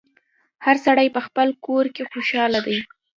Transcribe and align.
هر 0.65 0.75
سړی 0.85 1.07
په 1.15 1.21
خپل 1.27 1.47
کور 1.65 1.85
کي 1.95 2.03
خوشحاله 2.11 2.59
دی 2.67 2.79